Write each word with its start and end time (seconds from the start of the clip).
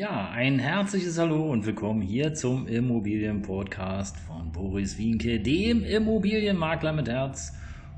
Ja, 0.00 0.30
ein 0.30 0.58
herzliches 0.58 1.18
Hallo 1.18 1.50
und 1.52 1.66
willkommen 1.66 2.00
hier 2.00 2.32
zum 2.32 2.66
Immobilienpodcast 2.66 4.16
von 4.16 4.50
Boris 4.50 4.96
Wienke, 4.96 5.40
dem 5.40 5.84
Immobilienmakler 5.84 6.94
mit 6.94 7.06
Herz. 7.06 7.52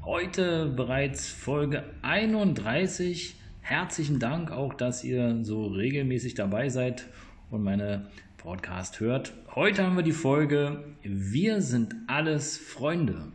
Heute 0.05 0.66
bereits 0.66 1.29
Folge 1.29 1.84
31. 2.02 3.37
Herzlichen 3.60 4.19
Dank 4.19 4.51
auch, 4.51 4.74
dass 4.74 5.05
ihr 5.05 5.45
so 5.45 5.66
regelmäßig 5.66 6.34
dabei 6.34 6.70
seid 6.70 7.07
und 7.52 7.62
meine 7.62 8.10
Podcast 8.37 8.98
hört. 8.98 9.32
Heute 9.55 9.84
haben 9.84 9.95
wir 9.95 10.02
die 10.02 10.10
Folge 10.10 10.82
Wir 11.05 11.60
sind 11.60 11.95
alles 12.09 12.59
Freunde. 12.59 13.30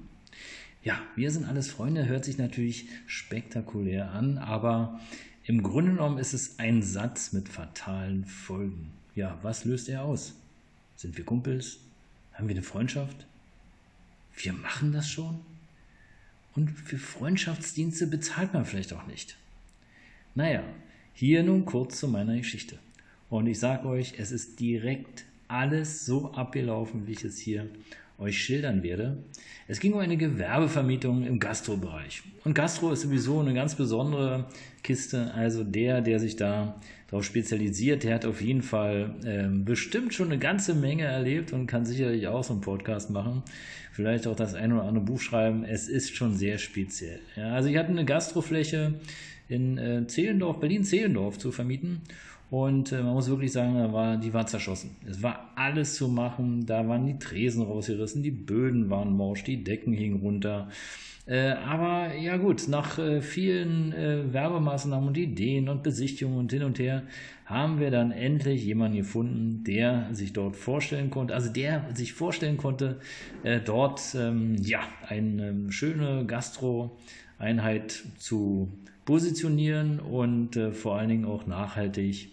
Ja, 0.84 1.00
wir 1.16 1.32
sind 1.32 1.48
alles 1.48 1.72
Freunde 1.72 2.06
hört 2.06 2.26
sich 2.26 2.38
natürlich 2.38 2.90
spektakulär 3.06 4.12
an, 4.12 4.38
aber 4.38 5.00
im 5.48 5.64
Grunde 5.64 5.92
genommen 5.92 6.18
ist 6.18 6.34
es 6.34 6.60
ein 6.60 6.84
Satz 6.84 7.32
mit 7.32 7.48
fatalen 7.48 8.26
Folgen. 8.26 8.92
Ja, 9.16 9.40
was 9.44 9.64
löst 9.64 9.88
er 9.88 10.04
aus? 10.04 10.34
Sind 10.98 11.18
wir 11.18 11.24
Kumpels? 11.24 11.80
Haben 12.34 12.50
wir 12.50 12.56
eine 12.56 12.64
Freundschaft? 12.64 13.26
Wir 14.36 14.52
machen 14.52 14.92
das 14.92 15.10
schon? 15.10 15.40
Und 16.54 16.70
für 16.70 16.98
Freundschaftsdienste 16.98 18.08
bezahlt 18.08 18.54
man 18.54 18.66
vielleicht 18.66 18.92
auch 18.92 19.08
nicht. 19.08 19.38
Naja, 20.36 20.64
hier 21.14 21.44
nun 21.44 21.64
kurz 21.64 21.98
zu 22.00 22.10
meiner 22.10 22.36
Geschichte. 22.36 22.78
Und 23.30 23.48
ich 23.48 23.58
sage 23.58 23.88
euch, 23.88 24.16
es 24.18 24.32
ist 24.32 24.60
direkt 24.60 25.24
alles 25.48 26.06
so 26.06 26.34
abgelaufen, 26.34 27.08
wie 27.08 27.14
ich 27.14 27.24
es 27.24 27.38
hier 27.38 27.70
euch 28.18 28.42
schildern 28.42 28.84
werde. 28.84 29.18
Es 29.68 29.80
ging 29.80 29.94
um 29.94 30.00
eine 30.00 30.18
Gewerbevermietung 30.18 31.26
im 31.26 31.40
Gastrobereich. 31.40 32.24
Und 32.44 32.54
Gastro 32.54 32.92
ist 32.92 33.02
sowieso 33.02 33.40
eine 33.40 33.54
ganz 33.54 33.76
besondere 33.76 34.46
Kiste. 34.82 35.34
Also 35.34 35.64
der, 35.64 36.02
der 36.02 36.20
sich 36.20 36.36
da 36.36 36.80
darauf 37.08 37.26
spezialisiert, 37.26 38.04
der 38.04 38.16
hat 38.16 38.26
auf 38.26 38.42
jeden 38.42 38.62
Fall 38.62 39.16
äh, 39.24 39.48
bestimmt 39.48 40.14
schon 40.14 40.28
eine 40.28 40.40
ganze 40.40 40.74
Menge 40.74 41.04
erlebt 41.04 41.54
und 41.54 41.68
kann 41.68 41.86
sicherlich 41.86 42.28
auch 42.28 42.44
so 42.44 42.54
einen 42.54 42.62
Podcast 42.62 43.10
machen. 43.10 43.44
Vielleicht 43.92 44.28
auch 44.28 44.36
das 44.36 44.54
ein 44.54 44.74
oder 44.74 44.84
andere 44.84 45.04
Buch 45.04 45.20
schreiben. 45.20 45.64
Es 45.64 45.88
ist 45.88 46.16
schon 46.16 46.36
sehr 46.36 46.58
speziell. 46.58 47.20
Ja, 47.36 47.54
also 47.54 47.70
ich 47.70 47.78
hatte 47.78 47.90
eine 47.90 48.06
Gastrofläche 48.06 48.94
in 49.50 49.78
äh, 49.78 50.08
Zehlendorf, 50.08 50.60
Berlin-Zehlendorf 50.60 51.38
zu 51.38 51.52
vermieten. 51.52 52.02
Und 52.50 52.92
äh, 52.94 53.02
man 53.02 53.14
muss 53.14 53.30
wirklich 53.30 53.52
sagen, 53.52 53.76
da 53.76 53.92
war, 53.92 54.18
die 54.18 54.34
war 54.34 54.46
zerschossen. 54.46 54.96
Es 55.06 55.22
war 55.22 55.52
alles 55.56 55.96
zu 55.96 56.08
machen. 56.08 56.66
Da 56.66 56.88
waren 56.88 57.06
die 57.06 57.20
Tresen 57.20 57.64
rausgerissen, 57.64 58.24
die 58.24 58.32
Böden 58.32 58.90
waren 58.90 59.12
morsch, 59.12 59.44
die 59.44 59.64
Decken 59.64 59.94
hingen 59.94 60.22
runter. 60.22 60.70
Äh, 61.26 61.50
aber 61.50 62.16
ja 62.16 62.38
gut, 62.38 62.70
nach 62.70 63.00
äh, 63.00 63.22
vielen 63.22 63.92
äh, 63.92 64.32
Werbemaßnahmen 64.32 65.10
und 65.10 65.18
Ideen 65.18 65.68
und 65.68 65.84
Besichtigungen 65.84 66.40
und 66.40 66.54
hin 66.54 66.64
und 66.64 66.80
her 66.80 67.04
haben 67.44 67.82
wir 67.82 67.92
dann 67.92 68.12
endlich 68.12 68.64
jemanden 68.64 68.98
gefunden, 68.98 69.64
der 69.66 70.08
sich 70.14 70.32
dort 70.32 70.56
vorstellen 70.56 71.10
konnte, 71.10 71.34
also 71.34 71.52
der 71.52 71.84
sich 71.94 72.14
vorstellen 72.14 72.56
konnte, 72.56 73.00
äh, 73.44 73.60
dort 73.60 74.16
ähm, 74.18 74.56
ja 74.56 74.80
eine 75.06 75.50
ähm, 75.50 75.72
schöne 75.72 76.26
Gastro-Einheit 77.38 78.04
zu 78.18 78.72
positionieren 79.06 80.00
und 80.00 80.56
äh, 80.56 80.72
vor 80.72 80.98
allen 80.98 81.10
Dingen 81.10 81.26
auch 81.26 81.48
nachhaltig 81.48 82.30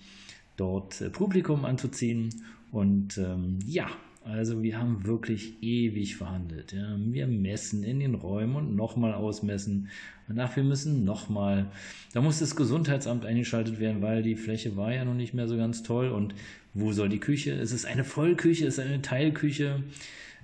dort 0.56 1.00
äh, 1.00 1.10
Publikum 1.10 1.64
anzuziehen. 1.64 2.30
Und 2.72 3.18
ähm, 3.18 3.60
ja, 3.64 3.86
also 4.24 4.62
wir 4.62 4.78
haben 4.78 5.06
wirklich 5.06 5.62
ewig 5.62 6.16
verhandelt. 6.16 6.72
Ja. 6.72 6.96
Wir 6.98 7.26
messen 7.26 7.84
in 7.84 8.00
den 8.00 8.14
Räumen 8.14 8.56
und 8.56 8.74
nochmal 8.74 9.14
ausmessen. 9.14 9.88
Und 10.28 10.36
dafür 10.36 10.64
müssen 10.64 11.04
nochmal. 11.04 11.70
Da 12.12 12.22
muss 12.22 12.40
das 12.40 12.56
Gesundheitsamt 12.56 13.26
eingeschaltet 13.26 13.78
werden, 13.78 14.02
weil 14.02 14.22
die 14.22 14.34
Fläche 14.34 14.76
war 14.76 14.92
ja 14.92 15.04
noch 15.04 15.14
nicht 15.14 15.34
mehr 15.34 15.46
so 15.46 15.56
ganz 15.56 15.82
toll. 15.82 16.08
Und 16.08 16.34
wo 16.72 16.92
soll 16.92 17.08
die 17.08 17.20
Küche? 17.20 17.52
Es 17.52 17.70
ist 17.70 17.84
eine 17.84 18.02
Vollküche, 18.02 18.66
es 18.66 18.78
ist 18.78 18.84
eine 18.84 19.02
Teilküche. 19.02 19.84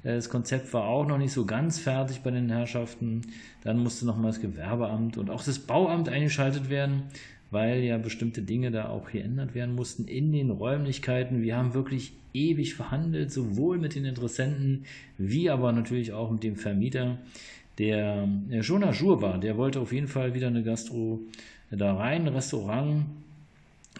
Äh, 0.02 0.14
das 0.14 0.28
Konzept 0.28 0.72
war 0.72 0.84
auch 0.84 1.06
noch 1.06 1.18
nicht 1.18 1.32
so 1.32 1.46
ganz 1.46 1.78
fertig 1.78 2.20
bei 2.20 2.30
den 2.30 2.50
Herrschaften. 2.50 3.22
Dann 3.62 3.78
musste 3.78 4.06
nochmal 4.06 4.30
das 4.30 4.40
Gewerbeamt 4.40 5.18
und 5.18 5.30
auch 5.30 5.42
das 5.42 5.58
Bauamt 5.58 6.08
eingeschaltet 6.08 6.70
werden 6.70 7.04
weil 7.50 7.80
ja 7.82 7.98
bestimmte 7.98 8.42
Dinge 8.42 8.70
da 8.70 8.88
auch 8.88 9.10
geändert 9.10 9.54
werden 9.54 9.74
mussten 9.74 10.04
in 10.04 10.32
den 10.32 10.50
Räumlichkeiten. 10.50 11.42
Wir 11.42 11.56
haben 11.56 11.74
wirklich 11.74 12.12
ewig 12.32 12.74
verhandelt, 12.74 13.32
sowohl 13.32 13.78
mit 13.78 13.94
den 13.94 14.04
Interessenten 14.04 14.84
wie 15.18 15.50
aber 15.50 15.72
natürlich 15.72 16.12
auch 16.12 16.30
mit 16.30 16.44
dem 16.44 16.56
Vermieter, 16.56 17.18
der, 17.78 18.28
der 18.50 18.62
schon 18.62 18.88
Jour 18.92 19.20
war. 19.20 19.38
Der 19.38 19.56
wollte 19.56 19.80
auf 19.80 19.92
jeden 19.92 20.08
Fall 20.08 20.34
wieder 20.34 20.46
eine 20.46 20.62
Gastro 20.62 21.20
da 21.70 21.94
rein, 21.94 22.28
Restaurant. 22.28 23.06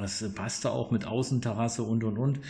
Das 0.01 0.25
passte 0.35 0.71
auch 0.71 0.91
mit 0.91 1.07
Außenterrasse 1.07 1.83
und 1.83 2.05
und 2.05 2.19
und. 2.19 2.41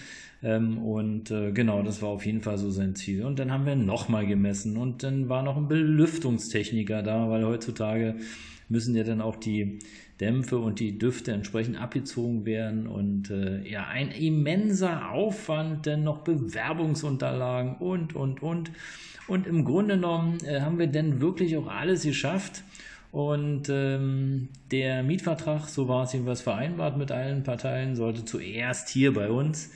Ähm, 0.42 0.78
und 0.78 1.30
äh, 1.30 1.52
genau, 1.52 1.82
das 1.82 2.00
war 2.00 2.08
auf 2.08 2.24
jeden 2.24 2.40
Fall 2.40 2.58
so 2.58 2.70
sein 2.70 2.94
Ziel. 2.94 3.24
Und 3.24 3.38
dann 3.38 3.52
haben 3.52 3.66
wir 3.66 3.76
nochmal 3.76 4.26
gemessen 4.26 4.76
und 4.76 5.02
dann 5.02 5.28
war 5.28 5.42
noch 5.42 5.56
ein 5.56 5.68
Belüftungstechniker 5.68 7.02
da, 7.02 7.28
weil 7.28 7.44
heutzutage 7.44 8.16
müssen 8.68 8.94
ja 8.94 9.04
dann 9.04 9.20
auch 9.20 9.36
die 9.36 9.80
Dämpfe 10.20 10.58
und 10.58 10.80
die 10.80 10.98
Düfte 10.98 11.32
entsprechend 11.32 11.80
abgezogen 11.80 12.44
werden 12.44 12.86
und 12.86 13.30
äh, 13.30 13.66
ja, 13.68 13.86
ein 13.86 14.10
immenser 14.10 15.10
Aufwand, 15.10 15.86
dann 15.86 16.04
noch 16.04 16.18
Bewerbungsunterlagen 16.18 17.76
und, 17.76 18.14
und, 18.14 18.42
und. 18.42 18.70
Und 19.28 19.46
im 19.46 19.64
Grunde 19.64 19.94
genommen 19.94 20.38
äh, 20.44 20.60
haben 20.60 20.78
wir 20.78 20.88
dann 20.88 21.20
wirklich 21.20 21.56
auch 21.56 21.68
alles 21.68 22.02
geschafft. 22.02 22.64
Und 23.12 23.68
ähm, 23.68 24.48
der 24.70 25.02
Mietvertrag, 25.02 25.68
so 25.68 25.88
war 25.88 26.04
es 26.04 26.12
jedenfalls 26.12 26.42
vereinbart 26.42 26.96
mit 26.96 27.10
allen 27.10 27.42
Parteien, 27.42 27.96
sollte 27.96 28.24
zuerst 28.24 28.88
hier 28.88 29.12
bei 29.12 29.28
uns 29.28 29.70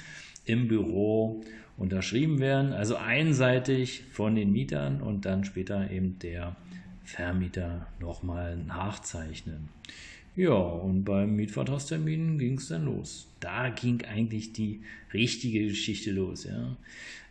im 0.45 0.69
Büro 0.69 1.43
unterschrieben 1.77 2.39
werden. 2.39 2.73
Also 2.73 2.97
einseitig 2.97 4.05
von 4.13 4.37
den 4.37 4.53
Mietern 4.53 5.01
und 5.01 5.25
dann 5.27 5.45
später 5.45 5.91
eben 5.91 6.19
der 6.21 6.55
Vermieter 7.05 7.89
nochmal 8.01 8.57
nachzeichnen. 8.57 9.69
Ja, 10.37 10.55
und 10.55 11.05
beim 11.05 11.37
Mietvertragstermin 11.37 12.39
ging 12.39 12.59
es 12.59 12.69
dann 12.69 12.87
los. 12.87 13.29
Da 13.41 13.69
ging 13.69 14.05
eigentlich 14.05 14.53
die 14.53 14.81
richtige 15.13 15.67
Geschichte 15.69 16.11
los. 16.11 16.45
Ja. 16.45 16.77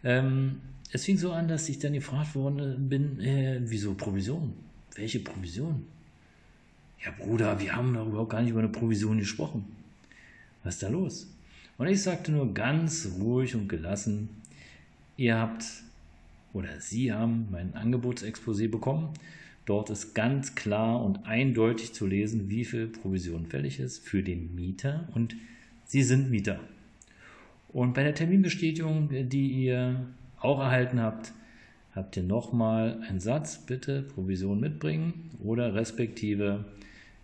Ähm, 0.04 0.62
es 0.92 1.06
fing 1.06 1.18
so 1.18 1.32
an, 1.32 1.48
dass 1.48 1.68
ich 1.68 1.80
dann 1.80 1.94
gefragt 1.94 2.36
worden 2.36 2.88
bin, 2.88 3.20
äh, 3.20 3.60
wieso 3.64 3.94
Provision? 3.96 4.54
Welche 4.96 5.20
Provision? 5.20 5.84
Ja, 7.04 7.12
Bruder, 7.18 7.60
wir 7.60 7.76
haben 7.76 7.94
doch 7.94 8.08
überhaupt 8.08 8.32
gar 8.32 8.42
nicht 8.42 8.52
über 8.52 8.60
eine 8.60 8.70
Provision 8.70 9.18
gesprochen. 9.18 9.66
Was 10.64 10.76
ist 10.76 10.84
da 10.84 10.90
los? 10.90 11.28
Und 11.78 11.88
ich 11.88 12.02
sagte 12.02 12.32
nur 12.32 12.54
ganz 12.54 13.10
ruhig 13.20 13.56
und 13.56 13.68
gelassen, 13.68 14.30
ihr 15.18 15.38
habt 15.38 15.66
oder 16.54 16.80
Sie 16.80 17.12
haben 17.12 17.48
mein 17.52 17.74
Angebotsexposé 17.74 18.70
bekommen 18.70 19.10
Dort 19.66 19.90
ist 19.90 20.14
ganz 20.14 20.56
klar 20.56 21.04
und 21.04 21.26
eindeutig 21.26 21.94
zu 21.94 22.06
lesen, 22.06 22.50
wie 22.50 22.66
viel 22.66 22.88
Provision 22.88 23.46
fällig 23.46 23.80
ist 23.80 24.06
für 24.06 24.22
den 24.22 24.54
Mieter 24.56 25.08
und 25.14 25.36
Sie 25.86 26.04
sind 26.04 26.30
Mieter. 26.30 26.60
Und 27.70 27.94
bei 27.94 28.04
der 28.04 28.14
Terminbestätigung, 28.14 29.10
die 29.30 29.52
ihr 29.52 30.06
auch 30.40 30.60
erhalten 30.60 31.00
habt, 31.00 31.32
habt 31.96 32.18
ihr 32.18 32.24
nochmal 32.24 33.02
einen 33.08 33.22
Satz, 33.22 33.58
bitte 33.58 34.02
Provision 34.02 34.60
mitbringen 34.60 35.32
oder 35.42 35.74
respektive 35.74 36.66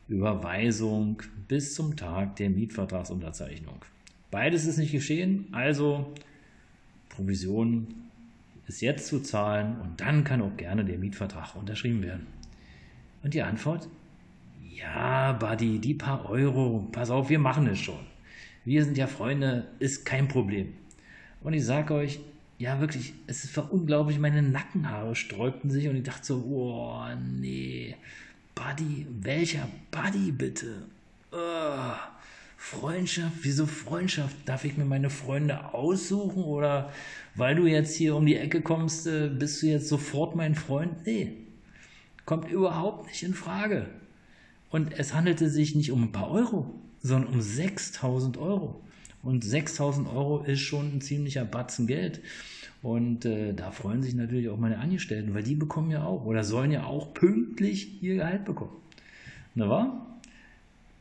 Überweisung 0.10 1.22
bis 1.48 1.76
zum 1.76 1.96
Tag 1.96 2.36
der 2.38 2.50
Mietvertragsunterzeichnung. 2.50 3.86
Beides 4.32 4.66
ist 4.66 4.78
nicht 4.78 4.92
geschehen, 4.92 5.48
also 5.52 6.14
Provision 7.10 7.88
ist 8.68 8.82
jetzt 8.82 9.08
zu 9.08 9.22
zahlen 9.22 9.80
und 9.82 10.02
dann 10.02 10.24
kann 10.24 10.42
auch 10.42 10.56
gerne 10.58 10.84
der 10.84 10.98
Mietvertrag 10.98 11.56
unterschrieben 11.56 12.04
werden. 12.04 12.28
Und 13.24 13.34
die 13.34 13.42
Antwort? 13.42 13.88
Ja, 14.76 15.34
Buddy, 15.34 15.80
die 15.80 15.94
paar 15.94 16.30
Euro, 16.30 16.88
pass 16.92 17.10
auf, 17.10 17.30
wir 17.30 17.40
machen 17.40 17.68
es 17.68 17.80
schon. 17.80 18.00
Wir 18.66 18.84
sind 18.84 18.98
ja 18.98 19.08
Freunde, 19.08 19.68
ist 19.80 20.06
kein 20.06 20.28
Problem. 20.28 20.74
Und 21.42 21.54
ich 21.54 21.66
sage 21.66 21.94
euch, 21.94 22.20
ja 22.58 22.80
wirklich, 22.80 23.14
es 23.28 23.56
war 23.58 23.72
unglaublich, 23.72 24.20
meine 24.20 24.42
Nackenhaare 24.42 25.16
sträubten 25.16 25.70
sich 25.70 25.88
und 25.88 25.96
ich 25.96 26.04
dachte 26.04 26.26
so, 26.26 26.44
oh 26.46 27.04
nee, 27.40 27.96
Buddy, 28.60 29.08
welcher 29.22 29.70
Buddy 29.90 30.32
bitte? 30.32 30.84
Oh. 31.32 31.94
Freundschaft? 32.58 33.38
Wieso 33.44 33.66
Freundschaft? 33.66 34.36
Darf 34.46 34.66
ich 34.66 34.76
mir 34.76 34.84
meine 34.84 35.10
Freunde 35.10 35.74
aussuchen 35.74 36.44
oder 36.44 36.92
weil 37.36 37.56
du 37.56 37.68
jetzt 37.68 37.96
hier 37.96 38.18
um 38.18 38.26
die 38.26 38.36
Ecke 38.36 38.62
kommst, 38.62 39.08
äh, 39.08 39.30
bist 39.30 39.62
du 39.62 39.68
jetzt 39.68 39.88
sofort 39.88 40.36
mein 40.36 40.56
Freund? 40.56 41.06
Nee, 41.06 41.32
kommt 42.26 42.52
überhaupt 42.52 43.08
nicht 43.08 43.24
in 43.24 43.34
Frage. 43.34 43.88
Und 44.70 44.92
es 45.00 45.14
handelte 45.14 45.50
sich 45.50 45.74
nicht 45.74 45.92
um 45.92 46.04
ein 46.04 46.12
paar 46.12 46.30
Euro, 46.30 46.76
sondern 47.02 47.34
um 47.34 47.42
6000 47.42 48.38
Euro. 48.38 48.84
Und 49.24 49.44
6000 49.44 50.10
Euro 50.10 50.44
ist 50.44 50.60
schon 50.60 50.98
ein 50.98 51.02
ziemlicher 51.02 51.46
Batzen 51.46 51.88
Geld. 51.88 52.20
Und 52.82 53.26
äh, 53.26 53.54
da 53.54 53.72
freuen 53.72 54.02
sich 54.02 54.16
natürlich 54.16 54.50
auch 54.50 54.58
meine 54.58 54.80
Angestellten, 54.80 55.34
weil 55.34 55.44
die 55.44 55.56
bekommen 55.56 55.92
ja 55.92 56.06
auch 56.06 56.26
oder 56.26 56.44
sollen 56.44 56.72
ja 56.72 56.86
auch 56.86 57.14
pünktlich 57.14 58.02
ihr 58.02 58.16
Gehalt 58.16 58.46
bekommen. 58.46 58.76
Na 59.56 59.70
wahr? 59.70 60.06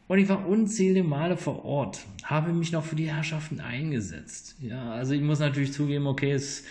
Und 0.09 0.19
ich 0.19 0.29
war 0.29 0.49
unzählige 0.49 1.07
Male 1.07 1.37
vor 1.37 1.65
Ort, 1.65 2.01
habe 2.25 2.53
mich 2.53 2.73
noch 2.73 2.83
für 2.83 2.97
die 2.97 3.13
Herrschaften 3.13 3.61
eingesetzt. 3.61 4.57
Ja, 4.61 4.93
also 4.93 5.13
ich 5.13 5.21
muss 5.21 5.39
natürlich 5.39 5.73
zugeben, 5.73 6.07
okay, 6.07 6.33
es, 6.33 6.65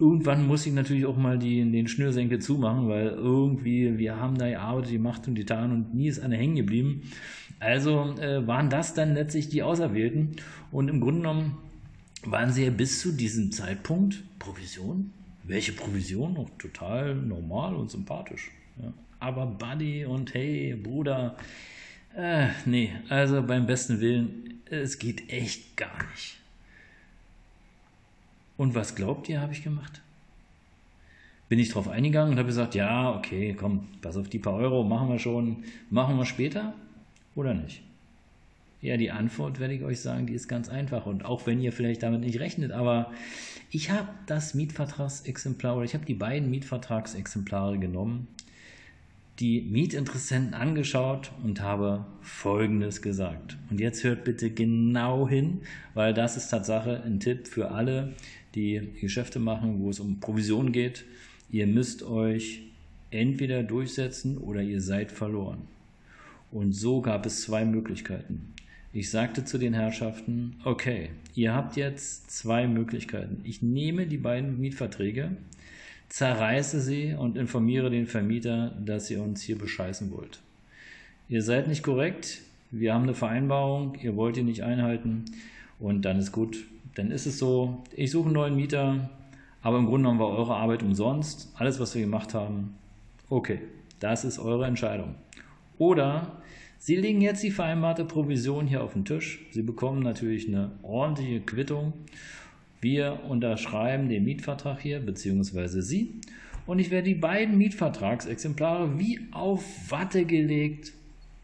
irgendwann 0.00 0.46
muss 0.48 0.66
ich 0.66 0.72
natürlich 0.72 1.06
auch 1.06 1.16
mal 1.16 1.38
die, 1.38 1.58
den 1.70 1.86
Schnürsenkel 1.86 2.40
zumachen, 2.40 2.88
weil 2.88 3.06
irgendwie, 3.06 3.98
wir 3.98 4.16
haben 4.16 4.36
da 4.36 4.48
gearbeitet, 4.48 4.90
die 4.90 4.98
Macht 4.98 5.28
und 5.28 5.36
die 5.36 5.44
Tarn 5.44 5.70
und 5.70 5.94
nie 5.94 6.08
ist 6.08 6.18
eine 6.18 6.36
hängen 6.36 6.56
geblieben. 6.56 7.02
Also 7.60 8.16
äh, 8.18 8.44
waren 8.48 8.68
das 8.68 8.94
dann 8.94 9.14
letztlich 9.14 9.48
die 9.48 9.62
Auserwählten. 9.62 10.32
Und 10.72 10.88
im 10.88 11.00
Grunde 11.00 11.20
genommen 11.20 11.58
waren 12.24 12.52
sie 12.52 12.64
ja 12.64 12.70
bis 12.70 13.00
zu 13.00 13.12
diesem 13.12 13.52
Zeitpunkt 13.52 14.22
Provision. 14.38 15.12
Welche 15.44 15.72
Provision? 15.72 16.34
Noch 16.34 16.50
total 16.58 17.14
normal 17.14 17.74
und 17.74 17.90
sympathisch. 17.90 18.50
Ja. 18.80 18.92
Aber 19.18 19.46
Buddy 19.46 20.04
und 20.04 20.34
hey, 20.34 20.74
Bruder, 20.74 21.36
äh, 22.16 22.48
nee, 22.64 22.92
also 23.08 23.42
beim 23.42 23.66
besten 23.66 24.00
Willen, 24.00 24.60
es 24.66 24.98
geht 24.98 25.30
echt 25.30 25.76
gar 25.76 26.02
nicht. 26.10 26.38
Und 28.56 28.74
was 28.74 28.94
glaubt 28.94 29.28
ihr, 29.28 29.40
habe 29.40 29.52
ich 29.52 29.62
gemacht? 29.62 30.00
Bin 31.48 31.58
ich 31.58 31.70
drauf 31.70 31.88
eingegangen 31.88 32.32
und 32.32 32.38
habe 32.38 32.46
gesagt, 32.46 32.74
ja, 32.74 33.14
okay, 33.14 33.54
komm, 33.58 33.88
pass 34.00 34.16
auf 34.16 34.28
die 34.28 34.38
paar 34.38 34.54
Euro, 34.54 34.84
machen 34.84 35.08
wir 35.08 35.18
schon, 35.18 35.64
machen 35.90 36.16
wir 36.16 36.24
später 36.24 36.74
oder 37.34 37.54
nicht? 37.54 37.82
Ja, 38.82 38.96
die 38.96 39.12
Antwort 39.12 39.60
werde 39.60 39.74
ich 39.74 39.84
euch 39.84 40.00
sagen, 40.00 40.26
die 40.26 40.34
ist 40.34 40.48
ganz 40.48 40.68
einfach. 40.68 41.06
Und 41.06 41.24
auch 41.24 41.46
wenn 41.46 41.60
ihr 41.60 41.72
vielleicht 41.72 42.02
damit 42.02 42.20
nicht 42.20 42.40
rechnet, 42.40 42.72
aber 42.72 43.12
ich 43.70 43.90
habe 43.90 44.08
das 44.26 44.54
Mietvertragsexemplar 44.54 45.76
oder 45.76 45.84
ich 45.84 45.94
habe 45.94 46.04
die 46.04 46.14
beiden 46.14 46.50
Mietvertragsexemplare 46.50 47.78
genommen, 47.78 48.26
die 49.38 49.62
Mietinteressenten 49.62 50.54
angeschaut 50.54 51.30
und 51.44 51.60
habe 51.60 52.06
Folgendes 52.22 53.02
gesagt. 53.02 53.56
Und 53.70 53.80
jetzt 53.80 54.02
hört 54.02 54.24
bitte 54.24 54.50
genau 54.50 55.28
hin, 55.28 55.60
weil 55.94 56.12
das 56.12 56.36
ist 56.36 56.48
Tatsache 56.48 57.04
ein 57.04 57.20
Tipp 57.20 57.46
für 57.46 57.70
alle, 57.70 58.14
die 58.56 58.92
Geschäfte 59.00 59.38
machen, 59.38 59.78
wo 59.78 59.90
es 59.90 60.00
um 60.00 60.18
Provision 60.18 60.72
geht. 60.72 61.04
Ihr 61.52 61.68
müsst 61.68 62.02
euch 62.02 62.62
entweder 63.10 63.62
durchsetzen 63.62 64.38
oder 64.38 64.60
ihr 64.60 64.80
seid 64.80 65.12
verloren. 65.12 65.62
Und 66.50 66.72
so 66.72 67.00
gab 67.00 67.24
es 67.26 67.42
zwei 67.42 67.64
Möglichkeiten. 67.64 68.52
Ich 68.94 69.10
sagte 69.10 69.42
zu 69.46 69.56
den 69.56 69.72
Herrschaften, 69.72 70.56
okay, 70.64 71.12
ihr 71.34 71.54
habt 71.54 71.76
jetzt 71.76 72.30
zwei 72.30 72.66
Möglichkeiten. 72.66 73.40
Ich 73.42 73.62
nehme 73.62 74.06
die 74.06 74.18
beiden 74.18 74.60
Mietverträge, 74.60 75.30
zerreiße 76.10 76.78
sie 76.82 77.14
und 77.14 77.38
informiere 77.38 77.88
den 77.88 78.06
Vermieter, 78.06 78.76
dass 78.84 79.10
ihr 79.10 79.22
uns 79.22 79.40
hier 79.40 79.56
bescheißen 79.56 80.12
wollt. 80.12 80.40
Ihr 81.30 81.40
seid 81.40 81.68
nicht 81.68 81.82
korrekt, 81.82 82.42
wir 82.70 82.92
haben 82.92 83.04
eine 83.04 83.14
Vereinbarung, 83.14 83.94
ihr 84.02 84.14
wollt 84.14 84.36
die 84.36 84.42
nicht 84.42 84.62
einhalten 84.62 85.24
und 85.78 86.02
dann 86.02 86.18
ist 86.18 86.32
gut. 86.32 86.62
Dann 86.94 87.10
ist 87.10 87.24
es 87.24 87.38
so, 87.38 87.82
ich 87.96 88.10
suche 88.10 88.26
einen 88.26 88.34
neuen 88.34 88.56
Mieter, 88.56 89.08
aber 89.62 89.78
im 89.78 89.86
Grunde 89.86 90.02
genommen 90.02 90.20
war 90.20 90.36
eure 90.36 90.56
Arbeit 90.56 90.82
umsonst. 90.82 91.50
Alles, 91.54 91.80
was 91.80 91.94
wir 91.94 92.02
gemacht 92.02 92.34
haben, 92.34 92.74
okay, 93.30 93.60
das 94.00 94.26
ist 94.26 94.38
eure 94.38 94.66
Entscheidung. 94.66 95.14
Oder 95.78 96.42
Sie 96.84 96.96
legen 96.96 97.20
jetzt 97.20 97.44
die 97.44 97.52
vereinbarte 97.52 98.04
Provision 98.04 98.66
hier 98.66 98.82
auf 98.82 98.94
den 98.94 99.04
Tisch. 99.04 99.38
Sie 99.52 99.62
bekommen 99.62 100.02
natürlich 100.02 100.48
eine 100.48 100.72
ordentliche 100.82 101.40
Quittung. 101.40 101.92
Wir 102.80 103.20
unterschreiben 103.22 104.08
den 104.08 104.24
Mietvertrag 104.24 104.80
hier, 104.80 104.98
beziehungsweise 104.98 105.80
Sie. 105.80 106.20
Und 106.66 106.80
ich 106.80 106.90
werde 106.90 107.06
die 107.06 107.14
beiden 107.14 107.56
Mietvertragsexemplare 107.56 108.98
wie 108.98 109.20
auf 109.30 109.62
Watte 109.92 110.24
gelegt 110.24 110.92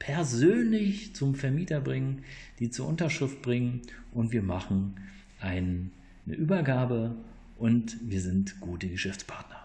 persönlich 0.00 1.14
zum 1.14 1.36
Vermieter 1.36 1.80
bringen, 1.80 2.24
die 2.58 2.70
zur 2.70 2.88
Unterschrift 2.88 3.40
bringen 3.40 3.82
und 4.12 4.32
wir 4.32 4.42
machen 4.42 4.96
eine 5.38 5.92
Übergabe 6.26 7.14
und 7.58 7.96
wir 8.02 8.20
sind 8.20 8.60
gute 8.60 8.88
Geschäftspartner. 8.88 9.57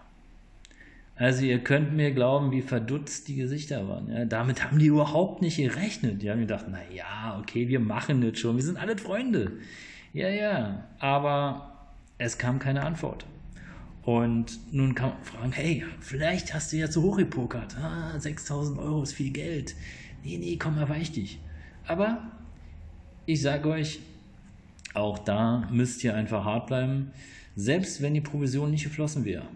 Also 1.16 1.44
ihr 1.44 1.60
könnt 1.60 1.94
mir 1.94 2.12
glauben, 2.12 2.50
wie 2.50 2.62
verdutzt 2.62 3.28
die 3.28 3.36
Gesichter 3.36 3.88
waren. 3.88 4.10
Ja, 4.10 4.24
damit 4.24 4.64
haben 4.64 4.78
die 4.78 4.86
überhaupt 4.86 5.42
nicht 5.42 5.56
gerechnet. 5.56 6.22
Die 6.22 6.30
haben 6.30 6.40
gedacht, 6.40 6.66
na 6.68 6.78
ja, 6.92 7.38
okay, 7.40 7.68
wir 7.68 7.78
machen 7.78 8.20
das 8.20 8.38
schon. 8.38 8.56
Wir 8.56 8.64
sind 8.64 8.78
alle 8.78 8.98
Freunde. 8.98 9.52
Ja, 10.12 10.28
ja. 10.28 10.84
Aber 10.98 11.88
es 12.18 12.36
kam 12.36 12.58
keine 12.58 12.82
Antwort. 12.82 13.26
Und 14.02 14.58
nun 14.72 14.94
kann 14.94 15.10
man 15.10 15.24
fragen, 15.24 15.52
hey, 15.52 15.84
vielleicht 16.00 16.52
hast 16.52 16.72
du 16.72 16.76
ja 16.76 16.90
zu 16.90 17.02
hoch 17.02 17.16
gepokert. 17.16 17.76
Ah, 17.78 18.18
6000 18.18 18.78
Euro 18.78 19.02
ist 19.02 19.14
viel 19.14 19.30
Geld. 19.30 19.74
Nee, 20.24 20.36
nee, 20.38 20.56
komm, 20.56 20.76
erweich 20.78 21.12
dich. 21.12 21.38
Aber 21.86 22.30
ich 23.24 23.40
sage 23.40 23.68
euch, 23.68 24.00
auch 24.94 25.18
da 25.18 25.68
müsst 25.70 26.04
ihr 26.04 26.14
einfach 26.14 26.44
hart 26.44 26.66
bleiben, 26.66 27.12
selbst 27.56 28.02
wenn 28.02 28.14
die 28.14 28.20
Provision 28.20 28.70
nicht 28.70 28.84
geflossen 28.84 29.24
wäre. 29.24 29.46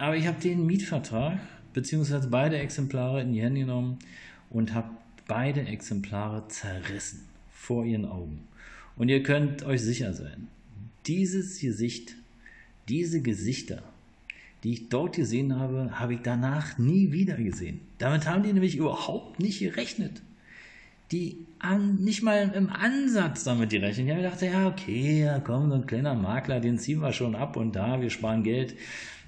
Aber 0.00 0.16
ich 0.16 0.26
habe 0.26 0.40
den 0.40 0.64
Mietvertrag 0.64 1.38
beziehungsweise 1.74 2.28
beide 2.28 2.56
Exemplare 2.56 3.20
in 3.20 3.34
die 3.34 3.42
Hände 3.42 3.60
genommen 3.60 3.98
und 4.48 4.72
habe 4.72 4.88
beide 5.28 5.60
Exemplare 5.60 6.48
zerrissen 6.48 7.20
vor 7.50 7.84
ihren 7.84 8.06
Augen. 8.06 8.40
Und 8.96 9.10
ihr 9.10 9.22
könnt 9.22 9.62
euch 9.62 9.82
sicher 9.82 10.14
sein, 10.14 10.48
dieses 11.06 11.60
Gesicht, 11.60 12.14
diese 12.88 13.20
Gesichter, 13.20 13.82
die 14.64 14.72
ich 14.72 14.88
dort 14.88 15.16
gesehen 15.16 15.60
habe, 15.60 15.90
habe 16.00 16.14
ich 16.14 16.20
danach 16.22 16.78
nie 16.78 17.12
wieder 17.12 17.34
gesehen. 17.34 17.80
Damit 17.98 18.26
haben 18.26 18.42
die 18.42 18.54
nämlich 18.54 18.76
überhaupt 18.76 19.38
nicht 19.38 19.58
gerechnet. 19.58 20.22
Die 21.12 21.36
haben 21.60 22.02
nicht 22.02 22.22
mal 22.22 22.50
im 22.54 22.70
Ansatz 22.70 23.44
damit 23.44 23.68
gerechnet. 23.68 24.06
Die 24.06 24.12
haben 24.12 24.22
gedacht, 24.22 24.40
ja, 24.40 24.66
okay, 24.66 25.24
ja, 25.24 25.40
komm, 25.40 25.68
so 25.68 25.74
ein 25.74 25.86
kleiner 25.86 26.14
Makler, 26.14 26.60
den 26.60 26.78
ziehen 26.78 27.00
wir 27.00 27.12
schon 27.12 27.34
ab 27.34 27.58
und 27.58 27.76
da, 27.76 28.00
wir 28.00 28.08
sparen 28.08 28.44
Geld. 28.44 28.74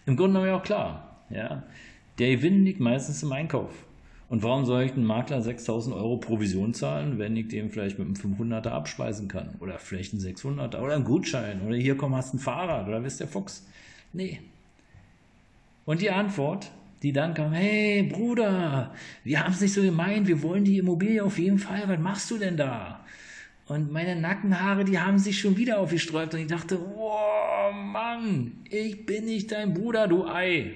Im 0.07 0.17
Grunde 0.17 0.35
genommen 0.35 0.49
ja 0.49 0.57
auch 0.57 0.63
klar. 0.63 1.17
Ja? 1.31 1.63
Der 2.19 2.37
Gewinn 2.37 2.65
liegt 2.65 2.81
meistens 2.81 3.23
im 3.23 3.33
Einkauf. 3.33 3.71
Und 4.29 4.43
warum 4.43 4.65
soll 4.65 4.85
ich 4.85 4.93
einen 4.93 5.05
Makler 5.05 5.43
6000 5.43 5.95
Euro 5.95 6.17
Provision 6.17 6.73
zahlen, 6.73 7.19
wenn 7.19 7.37
ich 7.37 7.49
dem 7.49 7.71
vielleicht 7.71 7.99
mit 7.99 8.09
einem 8.09 8.35
500er 8.35 8.71
abspeisen 8.71 9.29
kann? 9.29 9.57
Oder 9.61 9.79
vielleicht 9.79 10.15
einen 10.15 10.23
600er 10.23 10.81
oder 10.81 10.95
einen 10.95 11.05
Gutschein? 11.05 11.61
Oder 11.67 11.77
hier 11.77 11.97
komm, 11.99 12.15
hast 12.15 12.33
ein 12.33 12.39
Fahrrad 12.39 12.89
oder 12.89 13.05
wisst 13.05 13.21
der 13.21 13.29
Fuchs? 13.29 13.67
Nee. 14.15 14.41
Und 15.85 16.01
die 16.01 16.11
Antwort, 16.11 16.71
die 17.03 17.13
dann 17.13 17.35
kam, 17.35 17.53
hey 17.53 18.05
Bruder, 18.05 18.95
wir 19.25 19.45
haben 19.45 19.53
es 19.53 19.61
nicht 19.61 19.75
so 19.75 19.83
gemeint, 19.83 20.27
wir 20.27 20.43
wollen 20.43 20.65
die 20.65 20.79
Immobilie 20.79 21.23
auf 21.23 21.39
jeden 21.39 21.59
Fall, 21.59 21.83
was 21.87 21.99
machst 21.99 22.31
du 22.31 22.39
denn 22.39 22.57
da? 22.57 23.05
Und 23.67 23.93
meine 23.93 24.17
Nackenhaare, 24.17 24.85
die 24.85 24.99
haben 24.99 25.19
sich 25.19 25.41
schon 25.41 25.57
wieder 25.57 25.79
aufgesträubt 25.79 26.35
und 26.35 26.41
ich 26.41 26.49
dachte, 26.49 26.79
oh 26.97 27.73
Mann, 27.73 28.53
ich 28.69 29.07
bin 29.07 29.27
nicht 29.27 29.53
dein 29.53 29.73
Bruder, 29.73 30.09
du 30.09 30.27
Ei. 30.27 30.75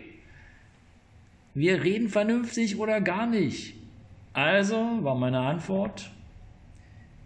Wir 1.55 1.83
reden 1.83 2.09
vernünftig 2.09 2.79
oder 2.79 3.01
gar 3.01 3.27
nicht. 3.27 3.75
Also 4.33 4.99
war 5.03 5.15
meine 5.15 5.41
Antwort, 5.41 6.11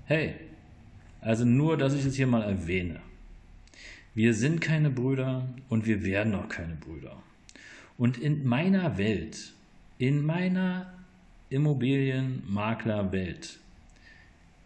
hey, 0.04 0.34
also 1.20 1.44
nur, 1.44 1.76
dass 1.76 1.94
ich 1.94 2.04
es 2.04 2.14
hier 2.14 2.26
mal 2.26 2.42
erwähne. 2.42 3.00
Wir 4.14 4.34
sind 4.34 4.60
keine 4.60 4.90
Brüder 4.90 5.48
und 5.68 5.86
wir 5.86 6.04
werden 6.04 6.34
auch 6.34 6.48
keine 6.48 6.74
Brüder. 6.74 7.22
Und 7.98 8.18
in 8.18 8.46
meiner 8.46 8.98
Welt, 8.98 9.52
in 9.98 10.24
meiner 10.24 10.94
Immobilienmaklerwelt, 11.50 13.58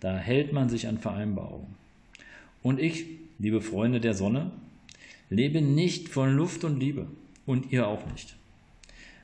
da 0.04 0.18
hält 0.18 0.52
man 0.52 0.68
sich 0.68 0.86
an 0.86 0.98
Vereinbarungen. 0.98 1.76
Und 2.62 2.78
ich, 2.78 3.06
liebe 3.38 3.62
Freunde 3.62 4.00
der 4.00 4.12
Sonne, 4.12 4.50
lebe 5.30 5.62
nicht 5.62 6.10
von 6.10 6.36
Luft 6.36 6.62
und 6.62 6.78
Liebe. 6.78 7.06
Und 7.46 7.72
ihr 7.72 7.88
auch 7.88 8.04
nicht. 8.12 8.36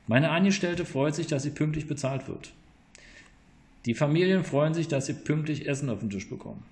Meine 0.07 0.31
Angestellte 0.31 0.87
freut 0.87 1.15
sich, 1.15 1.27
dass 1.27 1.43
sie 1.43 1.51
pünktlich 1.51 1.87
bezahlt 1.87 2.29
wird. 2.29 2.53
Die 3.85 3.93
Familien 3.93 4.43
freuen 4.43 4.73
sich, 4.73 4.89
dass 4.89 5.05
sie 5.05 5.13
pünktlich 5.13 5.69
Essen 5.69 5.91
auf 5.91 6.01
den 6.01 6.09
Tisch 6.09 6.31
bekommen. 6.31 6.63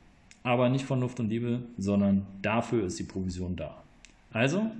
Aber 0.43 0.71
nicht 0.71 0.87
von 0.87 1.01
Luft 1.01 1.21
und 1.21 1.29
Liebe, 1.29 1.61
sondern 1.77 2.25
dafür 2.41 2.87
ist 2.87 2.99
die 2.99 3.05
Provision 3.05 3.57
da. 3.57 3.83
Also, 4.33 4.71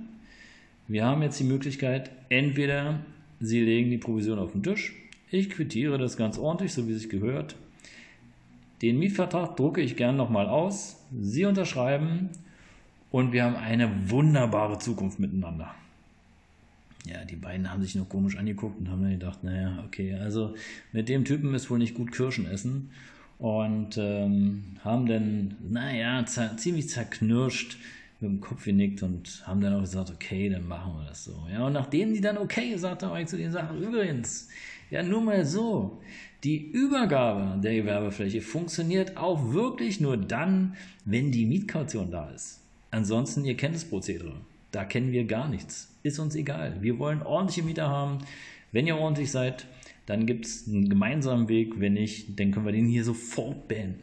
wir 0.87 1.05
haben 1.05 1.21
jetzt 1.21 1.39
die 1.39 1.43
Möglichkeit, 1.43 2.09
entweder 2.29 2.99
Sie 3.39 3.61
legen 3.61 3.91
die 3.91 3.99
Provision 3.99 4.39
auf 4.39 4.53
den 4.53 4.63
Tisch, 4.63 4.95
ich 5.29 5.51
quittiere 5.51 5.99
das 5.99 6.17
ganz 6.17 6.39
ordentlich, 6.39 6.73
so 6.73 6.87
wie 6.87 6.95
sich 6.95 7.09
gehört, 7.09 7.55
Den 8.81 8.99
Mietvertrag 8.99 9.57
drucke 9.57 9.81
ich 9.81 9.95
gern 9.95 10.15
nochmal 10.15 10.47
aus. 10.47 11.03
Sie 11.19 11.45
unterschreiben 11.45 12.29
und 13.11 13.33
wir 13.33 13.43
haben 13.43 13.55
eine 13.55 14.09
wunderbare 14.09 14.79
Zukunft 14.79 15.19
miteinander. 15.19 15.73
Ja, 17.05 17.23
die 17.25 17.35
beiden 17.35 17.71
haben 17.71 17.81
sich 17.81 17.95
nur 17.95 18.07
komisch 18.07 18.37
angeguckt 18.37 18.79
und 18.79 18.89
haben 18.89 19.01
dann 19.01 19.11
gedacht, 19.11 19.43
naja, 19.43 19.83
okay, 19.85 20.15
also 20.15 20.53
mit 20.91 21.09
dem 21.09 21.25
Typen 21.25 21.53
ist 21.55 21.69
wohl 21.69 21.79
nicht 21.79 21.95
gut 21.95 22.11
Kirschen 22.11 22.45
essen 22.45 22.91
und 23.37 23.97
ähm, 23.97 24.63
haben 24.83 25.05
dann, 25.05 25.55
naja, 25.69 26.25
ziemlich 26.25 26.89
zerknirscht 26.89 27.77
mit 28.19 28.29
dem 28.29 28.41
Kopf 28.41 28.65
genickt 28.65 29.01
und 29.01 29.43
haben 29.47 29.61
dann 29.61 29.73
auch 29.73 29.81
gesagt, 29.81 30.11
okay, 30.11 30.49
dann 30.49 30.67
machen 30.67 30.93
wir 30.97 31.07
das 31.07 31.23
so. 31.23 31.47
Ja, 31.51 31.65
und 31.65 31.73
nachdem 31.73 32.13
die 32.13 32.21
dann 32.21 32.37
okay 32.37 32.69
gesagt 32.69 33.01
haben, 33.01 33.11
habe 33.11 33.21
ich 33.21 33.27
zu 33.27 33.37
den 33.37 33.51
Sachen, 33.51 33.81
übrigens, 33.81 34.49
ja, 34.89 35.01
nur 35.01 35.21
mal 35.21 35.45
so, 35.45 36.01
die 36.43 36.71
Übergabe 36.71 37.59
der 37.61 37.75
Gewerbefläche 37.75 38.41
funktioniert 38.41 39.17
auch 39.17 39.51
wirklich 39.53 39.99
nur 39.99 40.15
dann, 40.15 40.75
wenn 41.05 41.31
die 41.31 41.45
Mietkaution 41.45 42.11
da 42.11 42.29
ist. 42.29 42.61
Ansonsten, 42.91 43.43
ihr 43.45 43.57
kennt 43.57 43.75
das 43.75 43.85
Prozedere. 43.85 44.33
Da 44.71 44.85
kennen 44.85 45.11
wir 45.11 45.25
gar 45.25 45.49
nichts. 45.49 45.93
Ist 46.03 46.19
uns 46.19 46.35
egal. 46.35 46.77
Wir 46.81 46.97
wollen 46.97 47.21
ordentliche 47.21 47.63
Mieter 47.63 47.89
haben. 47.89 48.19
Wenn 48.71 48.87
ihr 48.87 48.97
ordentlich 48.97 49.31
seid, 49.31 49.67
dann 50.05 50.25
gibt 50.25 50.45
es 50.45 50.67
einen 50.67 50.89
gemeinsamen 50.89 51.49
Weg. 51.49 51.79
Wenn 51.79 51.93
nicht, 51.93 52.39
dann 52.39 52.51
können 52.51 52.65
wir 52.65 52.71
den 52.71 52.87
hier 52.87 53.03
sofort 53.03 53.67
beenden. 53.67 54.01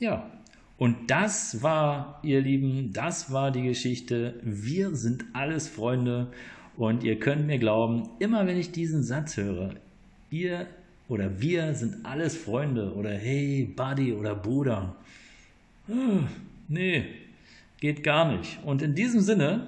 Ja, 0.00 0.30
und 0.78 1.10
das 1.10 1.62
war, 1.62 2.20
ihr 2.22 2.40
Lieben, 2.40 2.92
das 2.92 3.30
war 3.30 3.50
die 3.50 3.62
Geschichte. 3.62 4.40
Wir 4.42 4.96
sind 4.96 5.24
alles 5.32 5.68
Freunde. 5.68 6.32
Und 6.76 7.04
ihr 7.04 7.18
könnt 7.20 7.46
mir 7.46 7.58
glauben, 7.58 8.08
immer 8.18 8.46
wenn 8.46 8.56
ich 8.56 8.72
diesen 8.72 9.02
Satz 9.02 9.36
höre, 9.36 9.74
ihr 10.30 10.66
oder 11.12 11.42
wir 11.42 11.74
sind 11.74 12.06
alles 12.06 12.38
Freunde 12.38 12.94
oder 12.94 13.10
hey, 13.10 13.70
Buddy 13.76 14.14
oder 14.14 14.34
Bruder. 14.34 14.96
Ah, 15.86 16.26
nee, 16.68 17.04
geht 17.80 18.02
gar 18.02 18.32
nicht. 18.32 18.58
Und 18.64 18.80
in 18.80 18.94
diesem 18.94 19.20
Sinne, 19.20 19.66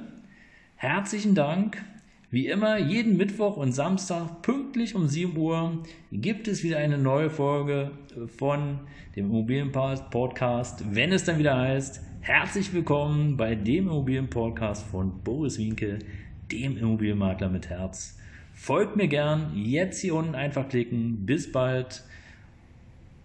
herzlichen 0.77 1.35
Dank 1.35 1.85
wie 2.31 2.49
immer, 2.49 2.79
jeden 2.79 3.19
Mittwoch 3.19 3.59
und 3.59 3.73
Samstag 3.73 4.41
pünktlich 4.41 4.95
um 4.95 5.07
7 5.07 5.37
Uhr 5.37 5.85
gibt 6.11 6.49
es 6.49 6.65
wieder 6.65 6.79
eine 6.79 6.97
neue 6.97 7.29
Folge 7.29 7.91
von 8.39 8.81
dem 9.15 9.27
Immobilienpodcast, 9.27 10.95
wenn 10.95 11.13
es 11.13 11.25
dann 11.25 11.39
wieder 11.39 11.59
heißt, 11.59 12.01
herzlich 12.23 12.73
willkommen 12.73 13.37
bei 13.37 13.55
dem 13.55 13.89
Immobilienpodcast 13.89 14.87
von 14.87 15.23
Boris 15.23 15.59
Winke, 15.59 15.99
dem 16.51 16.79
Immobilienmakler 16.79 17.51
mit 17.51 17.69
Herz. 17.69 18.19
Folgt 18.55 18.97
mir 18.97 19.09
gern, 19.09 19.53
jetzt 19.55 20.01
hier 20.01 20.15
unten 20.15 20.35
einfach 20.35 20.69
klicken. 20.69 21.27
Bis 21.27 21.51
bald, 21.51 22.03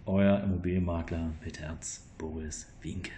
euer 0.04 0.42
Immobilienmakler 0.42 1.32
mit 1.42 1.60
Herz, 1.60 2.04
Boris 2.18 2.66
Winke. 2.82 3.12